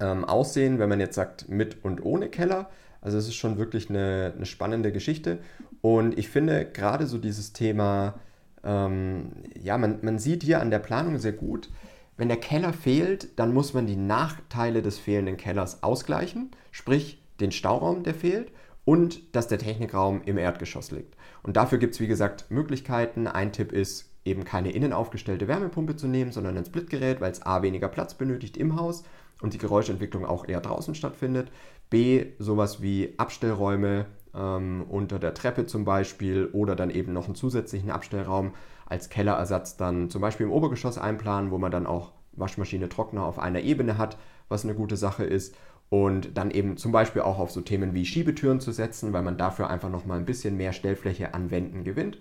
[0.00, 2.70] ähm, aussehen, wenn man jetzt sagt mit und ohne Keller.
[3.00, 5.38] Also es ist schon wirklich eine, eine spannende Geschichte.
[5.80, 8.18] Und ich finde gerade so dieses Thema
[8.64, 11.70] ähm, ja, man, man sieht hier an der Planung sehr gut,
[12.16, 17.52] wenn der Keller fehlt, dann muss man die Nachteile des fehlenden Kellers ausgleichen, sprich den
[17.52, 18.50] Stauraum, der fehlt,
[18.84, 21.14] und dass der Technikraum im Erdgeschoss liegt.
[21.42, 23.26] Und dafür gibt es, wie gesagt, Möglichkeiten.
[23.26, 27.44] Ein Tipp ist, eben keine innen aufgestellte Wärmepumpe zu nehmen, sondern ein Splitgerät, weil es
[27.44, 29.04] A weniger Platz benötigt im Haus
[29.40, 31.50] und die Geräuschentwicklung auch eher draußen stattfindet.
[31.90, 34.06] B, sowas wie Abstellräume
[34.38, 38.52] ähm, unter der Treppe zum Beispiel oder dann eben noch einen zusätzlichen Abstellraum
[38.86, 43.38] als Kellerersatz dann zum Beispiel im Obergeschoss einplanen, wo man dann auch Waschmaschine, Trockner auf
[43.38, 44.16] einer Ebene hat,
[44.48, 45.54] was eine gute Sache ist.
[45.90, 49.38] Und dann eben zum Beispiel auch auf so Themen wie Schiebetüren zu setzen, weil man
[49.38, 52.18] dafür einfach nochmal ein bisschen mehr Stellfläche an Wänden gewinnt.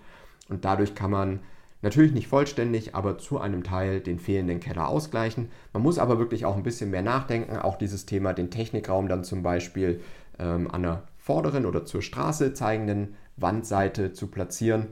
[0.48, 1.42] Und dadurch kann man
[1.82, 5.50] natürlich nicht vollständig, aber zu einem Teil den fehlenden Keller ausgleichen.
[5.74, 7.58] Man muss aber wirklich auch ein bisschen mehr nachdenken.
[7.58, 10.02] Auch dieses Thema, den Technikraum dann zum Beispiel
[10.40, 14.88] ähm, an der vorderen oder zur Straße zeigenden Wandseite zu platzieren.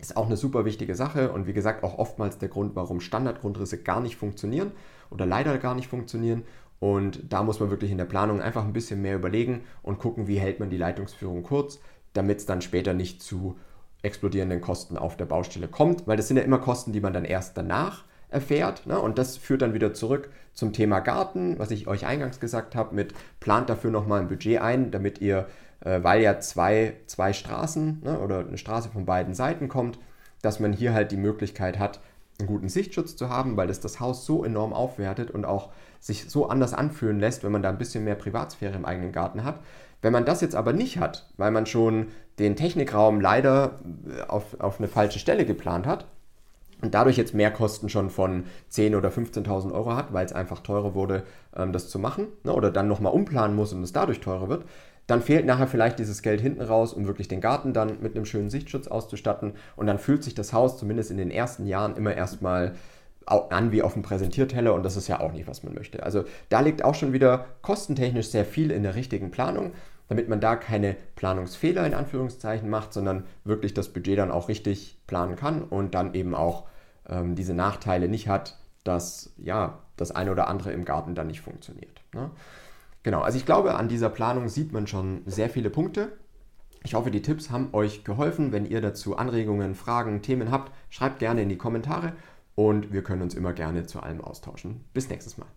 [0.00, 3.80] Ist auch eine super wichtige Sache und wie gesagt auch oftmals der Grund, warum Standardgrundrisse
[3.82, 4.72] gar nicht funktionieren
[5.10, 6.42] oder leider gar nicht funktionieren.
[6.80, 10.26] Und da muss man wirklich in der Planung einfach ein bisschen mehr überlegen und gucken,
[10.26, 11.78] wie hält man die Leitungsführung kurz,
[12.14, 13.56] damit es dann später nicht zu
[14.02, 17.24] explodierenden Kosten auf der Baustelle kommt, weil das sind ja immer Kosten, die man dann
[17.24, 18.86] erst danach erfährt.
[18.86, 18.98] Ne?
[18.98, 22.94] Und das führt dann wieder zurück zum Thema Garten, was ich euch eingangs gesagt habe,
[22.94, 25.46] mit plant dafür nochmal ein Budget ein, damit ihr,
[25.80, 29.98] äh, weil ja zwei, zwei Straßen ne, oder eine Straße von beiden Seiten kommt,
[30.42, 32.00] dass man hier halt die Möglichkeit hat,
[32.38, 36.30] einen guten Sichtschutz zu haben, weil das das Haus so enorm aufwertet und auch sich
[36.30, 39.60] so anders anfühlen lässt, wenn man da ein bisschen mehr Privatsphäre im eigenen Garten hat.
[40.02, 42.08] Wenn man das jetzt aber nicht hat, weil man schon
[42.38, 46.06] den Technikraum leider äh, auf, auf eine falsche Stelle geplant hat,
[46.82, 50.94] und dadurch jetzt Mehrkosten schon von 10.000 oder 15.000 Euro hat, weil es einfach teurer
[50.94, 51.24] wurde,
[51.56, 54.64] ähm, das zu machen, ne, oder dann nochmal umplanen muss und es dadurch teurer wird,
[55.06, 58.24] dann fehlt nachher vielleicht dieses Geld hinten raus, um wirklich den Garten dann mit einem
[58.24, 59.54] schönen Sichtschutz auszustatten.
[59.74, 62.74] Und dann fühlt sich das Haus zumindest in den ersten Jahren immer erstmal
[63.26, 66.02] an wie auf dem Präsentierteller und das ist ja auch nicht, was man möchte.
[66.02, 69.72] Also da liegt auch schon wieder kostentechnisch sehr viel in der richtigen Planung.
[70.08, 74.98] damit man da keine Planungsfehler in Anführungszeichen macht, sondern wirklich das Budget dann auch richtig
[75.06, 76.64] planen kann und dann eben auch
[77.10, 81.42] ähm, diese Nachteile nicht hat, dass ja das eine oder andere im Garten dann nicht
[81.42, 82.00] funktioniert.
[82.14, 82.30] Ne?
[83.02, 86.12] Genau, also ich glaube, an dieser Planung sieht man schon sehr viele Punkte.
[86.82, 88.52] Ich hoffe, die Tipps haben euch geholfen.
[88.52, 92.14] Wenn ihr dazu Anregungen, Fragen, Themen habt, schreibt gerne in die Kommentare
[92.54, 94.84] und wir können uns immer gerne zu allem austauschen.
[94.94, 95.48] Bis nächstes Mal.